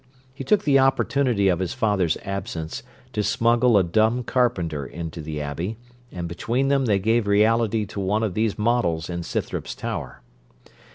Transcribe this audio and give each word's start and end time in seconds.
He 0.33 0.43
took 0.43 0.63
the 0.63 0.79
opportunity 0.79 1.47
of 1.47 1.59
his 1.59 1.75
father's 1.75 2.17
absence 2.23 2.81
to 3.13 3.21
smuggle 3.21 3.77
a 3.77 3.83
dumb 3.83 4.23
carpenter 4.23 4.83
into 4.83 5.21
the 5.21 5.39
Abbey, 5.39 5.77
and 6.11 6.27
between 6.27 6.69
them 6.69 6.85
they 6.85 6.97
gave 6.97 7.27
reality 7.27 7.85
to 7.85 7.99
one 7.99 8.23
of 8.23 8.33
these 8.33 8.57
models 8.57 9.11
in 9.11 9.21
Scythrop's 9.21 9.75
tower. 9.75 10.23